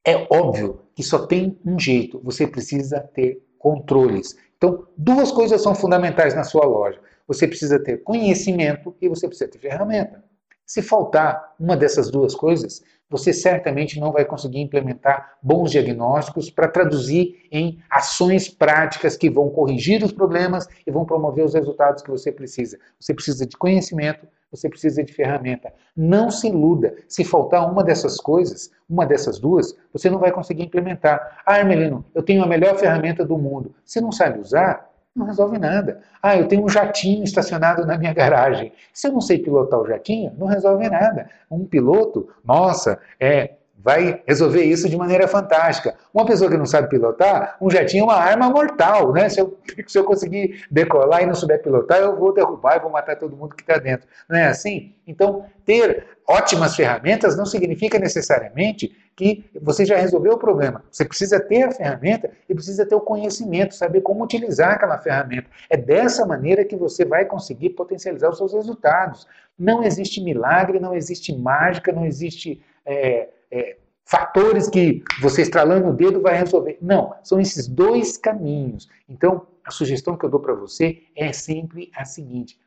[0.04, 4.36] É óbvio que só tem um jeito, você precisa ter controles.
[4.56, 7.00] Então, duas coisas são fundamentais na sua loja.
[7.26, 10.24] Você precisa ter conhecimento e você precisa ter ferramenta.
[10.66, 16.68] Se faltar uma dessas duas coisas, você certamente não vai conseguir implementar bons diagnósticos para
[16.68, 22.10] traduzir em ações práticas que vão corrigir os problemas e vão promover os resultados que
[22.10, 22.78] você precisa.
[23.00, 25.72] Você precisa de conhecimento, você precisa de ferramenta.
[25.96, 26.94] Não se iluda.
[27.08, 31.40] Se faltar uma dessas coisas, uma dessas duas, você não vai conseguir implementar.
[31.46, 33.74] Ah, Hermelino, eu tenho a melhor ferramenta do mundo.
[33.84, 34.90] Você não sabe usar?
[35.14, 36.00] Não resolve nada.
[36.22, 38.72] Ah, eu tenho um jatinho estacionado na minha garagem.
[38.92, 41.28] Se eu não sei pilotar o jatinho, não resolve nada.
[41.50, 45.94] Um piloto, nossa, é vai resolver isso de maneira fantástica.
[46.12, 49.28] Uma pessoa que não sabe pilotar, um jatinho é uma arma mortal, né?
[49.28, 52.90] Se eu, se eu conseguir decolar e não souber pilotar, eu vou derrubar e vou
[52.90, 54.06] matar todo mundo que está dentro.
[54.28, 54.94] Não é assim?
[55.06, 60.84] Então, ter ótimas ferramentas não significa necessariamente que você já resolveu o problema.
[60.90, 65.50] Você precisa ter a ferramenta e precisa ter o conhecimento, saber como utilizar aquela ferramenta.
[65.68, 69.26] É dessa maneira que você vai conseguir potencializar os seus resultados.
[69.58, 72.62] Não existe milagre, não existe mágica, não existe.
[72.86, 76.78] É, é, fatores que você estralando o dedo vai resolver.
[76.80, 78.88] Não, são esses dois caminhos.
[79.08, 82.58] Então, a sugestão que eu dou para você é sempre a seguinte: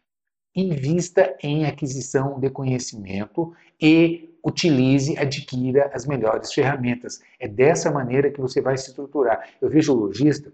[0.56, 7.22] invista em aquisição de conhecimento e utilize, adquira as melhores ferramentas.
[7.39, 9.50] É dessa maneira que você vai se estruturar.
[9.62, 10.52] Eu vejo o lojista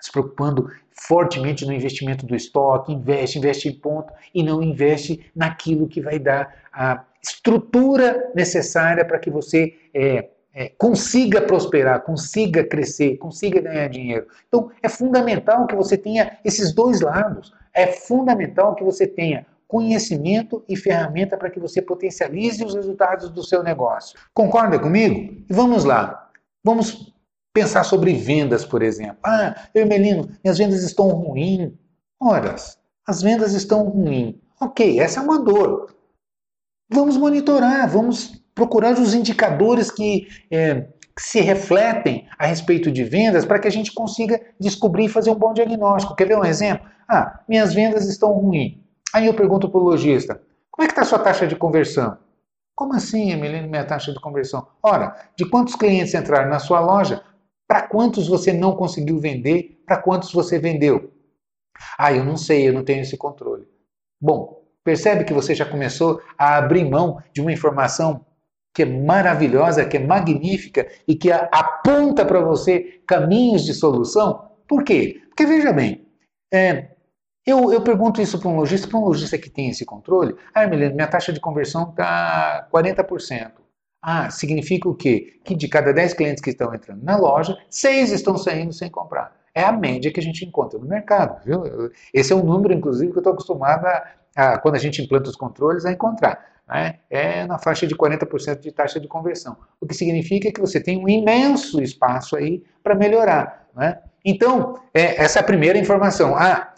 [0.00, 5.88] se preocupando fortemente no investimento do estoque, investe, investe em ponto e não investe naquilo
[5.88, 13.16] que vai dar a estrutura necessária para que você é, é, consiga prosperar, consiga crescer,
[13.16, 14.26] consiga ganhar dinheiro.
[14.48, 17.52] Então, é fundamental que você tenha esses dois lados.
[17.72, 23.44] É fundamental que você tenha conhecimento e ferramenta para que você potencialize os resultados do
[23.44, 24.18] seu negócio.
[24.32, 25.44] Concorda comigo?
[25.48, 26.30] E vamos lá.
[26.64, 27.12] Vamos
[27.52, 29.18] pensar sobre vendas, por exemplo.
[29.24, 31.72] Ah, Hermelino, minhas vendas estão ruins.
[32.20, 32.54] Ora,
[33.06, 34.34] as vendas estão ruins.
[34.60, 35.94] Ok, essa é uma dor.
[36.90, 40.80] Vamos monitorar, vamos procurar os indicadores que, é,
[41.14, 45.30] que se refletem a respeito de vendas para que a gente consiga descobrir e fazer
[45.30, 46.16] um bom diagnóstico.
[46.16, 46.88] Quer ver um exemplo?
[47.08, 48.78] Ah, minhas vendas estão ruins.
[49.14, 52.18] Aí eu pergunto para o lojista, como é que está a sua taxa de conversão?
[52.74, 54.66] Como assim, Emilino, minha taxa de conversão?
[54.82, 57.22] Ora, de quantos clientes entraram na sua loja,
[57.68, 61.12] para quantos você não conseguiu vender, para quantos você vendeu?
[61.96, 63.68] Ah, eu não sei, eu não tenho esse controle.
[64.20, 68.24] Bom, Percebe que você já começou a abrir mão de uma informação
[68.74, 74.50] que é maravilhosa, que é magnífica e que aponta para você caminhos de solução?
[74.66, 75.20] Por quê?
[75.28, 76.06] Porque veja bem,
[76.50, 76.92] é,
[77.44, 80.34] eu, eu, pergunto isso para um lojista, para um lojista que tem esse controle.
[80.54, 83.52] Ah, Melena, minha taxa de conversão está 40%.
[84.00, 85.38] Ah, significa o quê?
[85.44, 89.36] Que de cada 10 clientes que estão entrando na loja, 6 estão saindo sem comprar.
[89.54, 91.90] É a média que a gente encontra no mercado, viu?
[92.14, 94.06] Esse é um número, inclusive, que eu estou acostumado a,
[94.36, 96.44] a, quando a gente implanta os controles, a encontrar.
[96.68, 96.98] Né?
[97.10, 99.56] É na faixa de 40% de taxa de conversão.
[99.80, 103.66] O que significa que você tem um imenso espaço aí para melhorar.
[103.74, 103.98] Né?
[104.24, 106.36] Então, é, essa é a primeira informação.
[106.36, 106.72] Ah,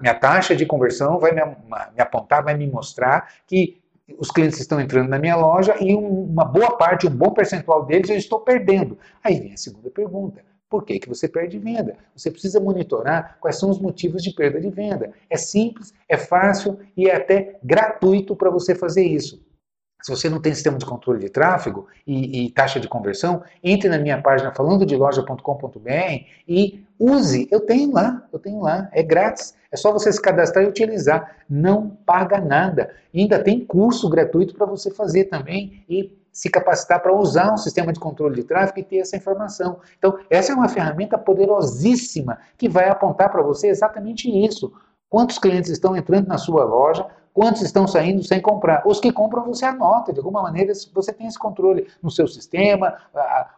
[0.00, 3.80] minha taxa de conversão vai me apontar, vai me mostrar que
[4.16, 8.08] os clientes estão entrando na minha loja e uma boa parte, um bom percentual deles
[8.08, 8.96] eu estou perdendo.
[9.22, 10.42] Aí vem a segunda pergunta.
[10.68, 11.96] Por que, que você perde venda?
[12.14, 15.12] Você precisa monitorar quais são os motivos de perda de venda.
[15.30, 19.42] É simples, é fácil e é até gratuito para você fazer isso.
[20.02, 23.88] Se você não tem sistema de controle de tráfego e, e taxa de conversão, entre
[23.88, 27.48] na minha página falando de loja.com.br e use.
[27.50, 29.56] Eu tenho lá, eu tenho lá, é grátis.
[29.70, 31.36] É só você se cadastrar e utilizar.
[31.48, 32.90] Não paga nada.
[33.12, 37.56] E ainda tem curso gratuito para você fazer também e se capacitar para usar um
[37.56, 39.80] sistema de controle de tráfego e ter essa informação.
[39.98, 44.72] Então, essa é uma ferramenta poderosíssima que vai apontar para você exatamente isso.
[45.10, 48.82] Quantos clientes estão entrando na sua loja, quantos estão saindo sem comprar.
[48.86, 52.96] Os que compram você anota, de alguma maneira você tem esse controle no seu sistema,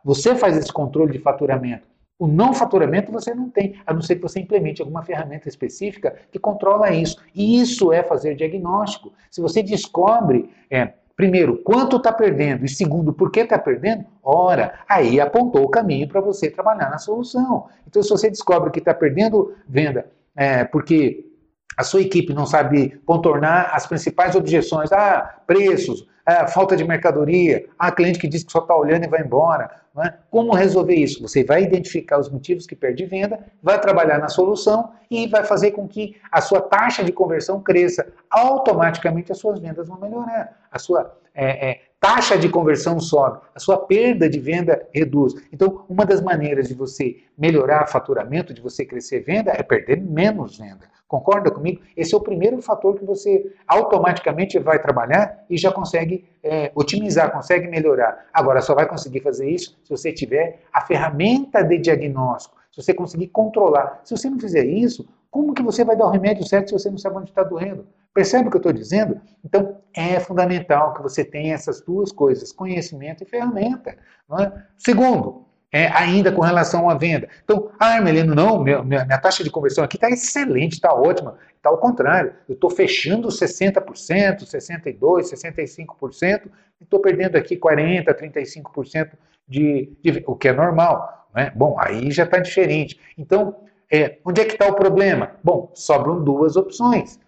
[0.04, 1.88] você faz esse controle de faturamento.
[2.18, 6.14] O não faturamento você não tem, a não ser que você implemente alguma ferramenta específica
[6.30, 7.16] que controla isso.
[7.34, 9.10] E isso é fazer diagnóstico.
[9.30, 12.64] Se você descobre é, Primeiro, quanto está perdendo?
[12.64, 14.06] E segundo, por que está perdendo?
[14.22, 17.66] Ora, aí apontou o caminho para você trabalhar na solução.
[17.86, 21.29] Então, se você descobre que está perdendo venda é, porque
[21.76, 27.66] a sua equipe não sabe contornar as principais objeções, ah, preços, ah, falta de mercadoria,
[27.78, 29.80] ah, cliente que diz que só está olhando e vai embora.
[29.98, 30.14] É?
[30.30, 31.20] Como resolver isso?
[31.20, 35.72] Você vai identificar os motivos que perde venda, vai trabalhar na solução e vai fazer
[35.72, 38.06] com que a sua taxa de conversão cresça.
[38.30, 40.56] Automaticamente as suas vendas vão melhorar.
[40.70, 45.34] A sua é, é, taxa de conversão sobe, a sua perda de venda reduz.
[45.52, 50.56] Então, uma das maneiras de você melhorar faturamento, de você crescer venda, é perder menos
[50.56, 50.88] venda.
[51.10, 51.82] Concorda comigo?
[51.96, 57.32] Esse é o primeiro fator que você automaticamente vai trabalhar e já consegue é, otimizar,
[57.32, 58.26] consegue melhorar.
[58.32, 62.94] Agora, só vai conseguir fazer isso se você tiver a ferramenta de diagnóstico, se você
[62.94, 64.00] conseguir controlar.
[64.04, 66.88] Se você não fizer isso, como que você vai dar o remédio certo se você
[66.88, 67.88] não sabe onde está doendo?
[68.14, 69.20] Percebe o que eu estou dizendo?
[69.44, 73.96] Então, é fundamental que você tenha essas duas coisas, conhecimento e ferramenta.
[74.38, 74.52] É?
[74.78, 77.28] Segundo, é, ainda com relação à venda.
[77.44, 81.38] Então, ah, Armelino, não, minha, minha, minha taxa de conversão aqui está excelente, está ótima.
[81.56, 86.46] Está ao contrário, eu estou fechando 60%, 62%, 65%
[86.80, 89.10] e estou perdendo aqui 40%, 35%
[89.46, 91.28] de, de, o que é normal.
[91.34, 91.52] Né?
[91.54, 92.98] Bom, aí já está diferente.
[93.16, 93.56] Então,
[93.92, 95.32] é, onde é que está o problema?
[95.44, 97.20] Bom, sobram duas opções.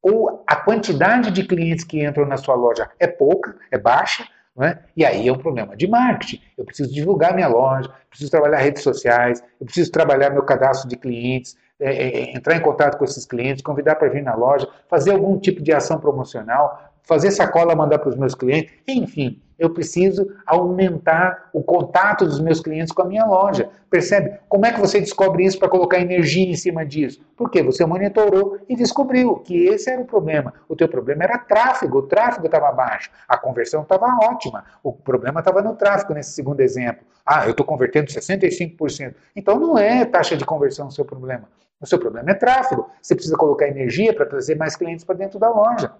[0.00, 4.26] Ou a quantidade de clientes que entram na sua loja é pouca, é baixa,
[4.64, 4.78] é?
[4.96, 6.40] E aí é um problema de marketing.
[6.56, 10.96] Eu preciso divulgar minha loja, preciso trabalhar redes sociais, eu preciso trabalhar meu cadastro de
[10.96, 14.68] clientes, é, é, é entrar em contato com esses clientes, convidar para vir na loja,
[14.88, 19.70] fazer algum tipo de ação promocional, fazer sacola, mandar para os meus clientes, enfim eu
[19.70, 23.68] preciso aumentar o contato dos meus clientes com a minha loja.
[23.90, 24.38] Percebe?
[24.48, 27.20] Como é que você descobre isso para colocar energia em cima disso?
[27.36, 30.54] Porque você monitorou e descobriu que esse era o problema.
[30.68, 34.64] O teu problema era tráfego, o tráfego estava baixo, a conversão estava ótima.
[34.82, 37.04] O problema estava no tráfego nesse segundo exemplo.
[37.26, 39.14] Ah, eu estou convertendo 65%.
[39.34, 41.48] Então não é taxa de conversão o seu problema.
[41.80, 42.88] O seu problema é tráfego.
[43.00, 45.92] Você precisa colocar energia para trazer mais clientes para dentro da loja.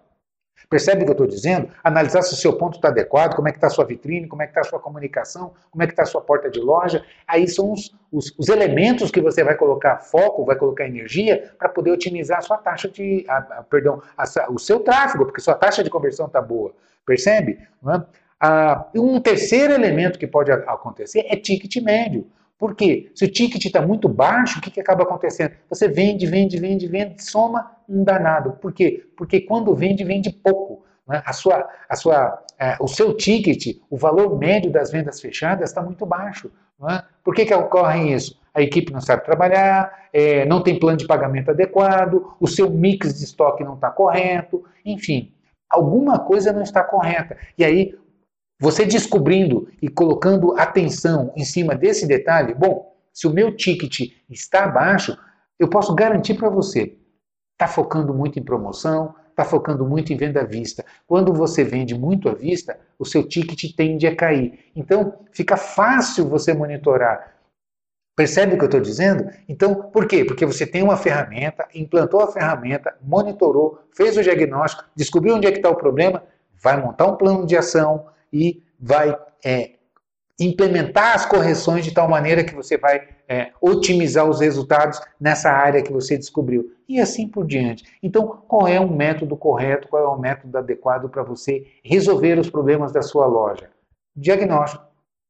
[0.69, 1.71] Percebe o que eu estou dizendo?
[1.83, 4.43] Analisar se o seu ponto está adequado, como é que está a sua vitrine, como
[4.43, 7.05] é que está a sua comunicação, como é que está a sua porta de loja.
[7.27, 11.69] Aí são os, os, os, elementos que você vai colocar foco, vai colocar energia para
[11.69, 15.55] poder otimizar a sua taxa de, a, a, perdão, a, o seu tráfego, porque sua
[15.55, 16.75] taxa de conversão está boa.
[17.07, 17.59] Percebe?
[17.87, 18.03] É?
[18.41, 22.27] Ah, um terceiro elemento que pode acontecer é ticket médio.
[22.59, 23.11] Por quê?
[23.15, 25.53] Se o ticket está muito baixo, o que, que acaba acontecendo?
[25.71, 28.53] Você vende, vende, vende, vende, soma um danado.
[28.61, 29.07] Por quê?
[29.17, 30.85] Porque quando vende, vende pouco.
[31.07, 31.23] Né?
[31.25, 35.81] A sua, a sua, é, o seu ticket, o valor médio das vendas fechadas está
[35.81, 36.51] muito baixo.
[36.81, 37.03] Né?
[37.23, 38.39] Por que, que ocorre isso?
[38.53, 43.17] A equipe não sabe trabalhar, é, não tem plano de pagamento adequado, o seu mix
[43.17, 45.33] de estoque não está correto, enfim,
[45.71, 47.37] alguma coisa não está correta.
[47.57, 47.95] E aí
[48.61, 54.67] você descobrindo e colocando atenção em cima desse detalhe, bom, se o meu ticket está
[54.67, 55.17] baixo,
[55.59, 56.97] eu posso garantir para você,
[57.53, 60.85] está focando muito em promoção, está focando muito em venda à vista.
[61.07, 64.59] Quando você vende muito à vista, o seu ticket tende a cair.
[64.75, 67.35] Então, fica fácil você monitorar.
[68.17, 69.31] Percebe o que eu estou dizendo?
[69.49, 70.25] Então, por quê?
[70.25, 75.53] Porque você tem uma ferramenta, implantou a ferramenta, monitorou, fez o diagnóstico, descobriu onde é
[75.53, 76.25] que está o problema,
[76.61, 79.73] vai montar um plano de ação, e vai é,
[80.41, 85.83] implementar as correções de tal maneira que você vai é, otimizar os resultados nessa área
[85.83, 86.73] que você descobriu.
[86.89, 87.85] E assim por diante.
[88.03, 92.49] Então, qual é o método correto, qual é o método adequado para você resolver os
[92.49, 93.71] problemas da sua loja?
[94.17, 94.85] Diagnóstico,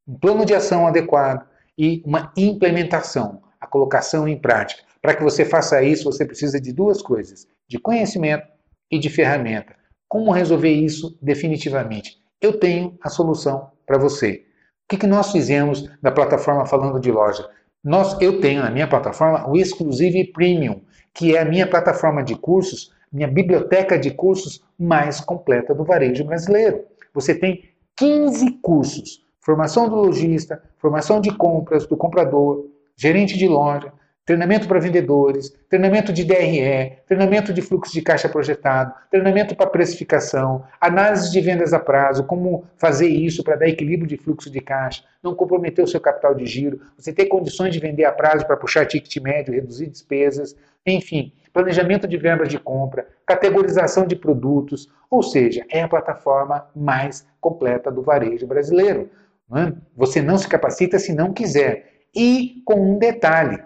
[0.06, 4.82] um plano de ação adequado e uma implementação, a colocação em prática.
[5.00, 8.46] Para que você faça isso, você precisa de duas coisas: de conhecimento
[8.90, 9.74] e de ferramenta.
[10.08, 12.18] Como resolver isso definitivamente?
[12.40, 14.44] Eu tenho a solução para você.
[14.84, 17.48] O que, que nós fizemos na plataforma Falando de Loja?
[17.82, 20.80] Nós, eu tenho na minha plataforma o Exclusive Premium,
[21.14, 26.24] que é a minha plataforma de cursos, minha biblioteca de cursos mais completa do varejo
[26.24, 26.84] brasileiro.
[27.14, 27.64] Você tem
[27.96, 33.92] 15 cursos: formação do lojista, formação de compras do comprador, gerente de loja,
[34.28, 40.66] treinamento para vendedores, treinamento de DRE, treinamento de fluxo de caixa projetado, treinamento para precificação,
[40.78, 45.02] análise de vendas a prazo, como fazer isso para dar equilíbrio de fluxo de caixa,
[45.22, 48.58] não comprometer o seu capital de giro, você ter condições de vender a prazo para
[48.58, 50.54] puxar ticket médio, reduzir despesas,
[50.86, 57.26] enfim, planejamento de verbas de compra, categorização de produtos, ou seja, é a plataforma mais
[57.40, 59.08] completa do varejo brasileiro.
[59.48, 59.72] Não é?
[59.96, 62.02] Você não se capacita se não quiser.
[62.14, 63.62] E com um detalhe,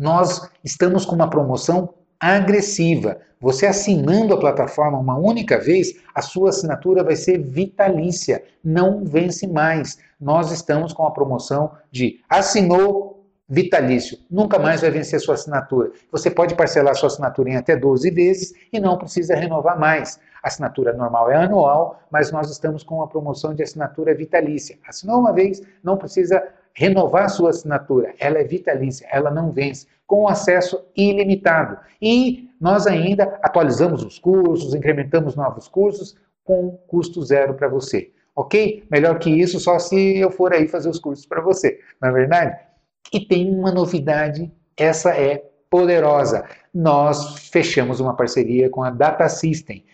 [0.00, 3.18] nós estamos com uma promoção agressiva.
[3.38, 9.46] Você assinando a plataforma uma única vez, a sua assinatura vai ser vitalícia, não vence
[9.46, 9.98] mais.
[10.18, 13.19] Nós estamos com a promoção de assinou
[13.50, 15.90] vitalício, nunca mais vai vencer sua assinatura.
[16.12, 20.20] Você pode parcelar sua assinatura em até 12 vezes e não precisa renovar mais.
[20.40, 24.78] A assinatura normal é anual, mas nós estamos com uma promoção de assinatura vitalícia.
[24.86, 26.40] Assinou uma vez, não precisa
[26.72, 28.14] renovar sua assinatura.
[28.20, 31.76] Ela é vitalícia, ela não vence, com acesso ilimitado.
[32.00, 38.12] E nós ainda atualizamos os cursos, incrementamos novos cursos com custo zero para você.
[38.36, 38.84] Ok?
[38.88, 42.12] Melhor que isso, só se eu for aí fazer os cursos para você, não é
[42.12, 42.69] verdade?
[43.12, 46.44] E tem uma novidade, essa é poderosa.
[46.72, 49.84] Nós fechamos uma parceria com a Data System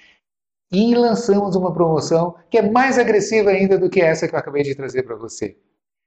[0.73, 4.63] e lançamos uma promoção que é mais agressiva ainda do que essa que eu acabei
[4.63, 5.57] de trazer para você.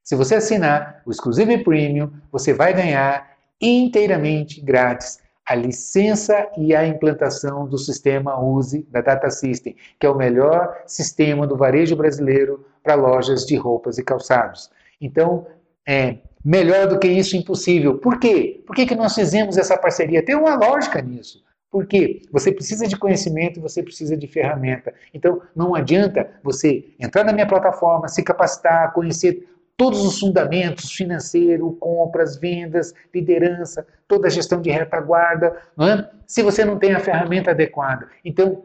[0.04, 6.86] Se você assinar o Exclusive Premium, você vai ganhar inteiramente grátis a licença e a
[6.86, 12.64] implantação do sistema USE da Data System, que é o melhor sistema do varejo brasileiro
[12.84, 14.70] para lojas de roupas e calçados.
[15.02, 15.48] Então,
[15.88, 17.98] é, melhor do que isso, impossível.
[17.98, 18.64] Por quê?
[18.66, 20.24] Por que, que nós fizemos essa parceria?
[20.24, 21.44] Tem uma lógica nisso.
[21.72, 24.94] Porque você precisa de conhecimento, você precisa de ferramenta.
[25.14, 31.72] Então, não adianta você entrar na minha plataforma, se capacitar, conhecer todos os fundamentos, financeiro,
[31.80, 36.10] compras, vendas, liderança, toda a gestão de retaguarda, é?
[36.26, 38.10] se você não tem a ferramenta adequada.
[38.26, 38.64] Então,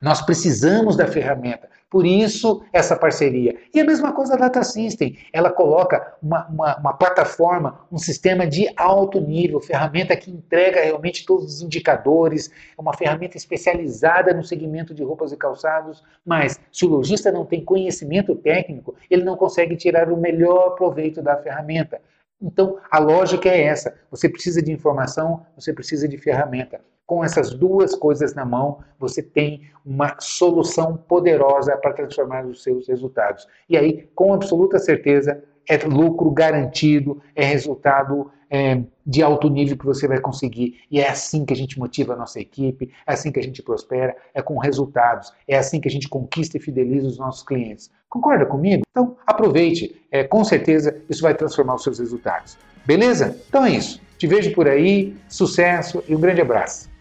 [0.00, 1.68] nós precisamos da ferramenta.
[1.94, 3.56] Por isso, essa parceria.
[3.72, 5.16] E a mesma coisa a Data System.
[5.32, 11.24] Ela coloca uma, uma, uma, plataforma, um sistema de alto nível, ferramenta que entrega realmente
[11.24, 16.02] todos os indicadores, é uma ferramenta especializada no segmento de roupas e calçados.
[16.26, 21.22] Mas, se o lojista não tem conhecimento técnico, ele não consegue tirar o melhor proveito
[21.22, 22.00] da ferramenta.
[22.42, 26.80] Então, a lógica é essa: você precisa de informação, você precisa de ferramenta.
[27.06, 32.88] Com essas duas coisas na mão, você tem uma solução poderosa para transformar os seus
[32.88, 33.46] resultados.
[33.68, 39.84] E aí, com absoluta certeza, é lucro garantido, é resultado é, de alto nível que
[39.84, 40.80] você vai conseguir.
[40.90, 43.62] E é assim que a gente motiva a nossa equipe, é assim que a gente
[43.62, 47.90] prospera, é com resultados, é assim que a gente conquista e fideliza os nossos clientes.
[48.08, 48.84] Concorda comigo?
[48.90, 52.56] Então, aproveite, é, com certeza isso vai transformar os seus resultados.
[52.86, 53.36] Beleza?
[53.48, 54.00] Então é isso.
[54.18, 56.93] Te vejo por aí, sucesso e um grande abraço.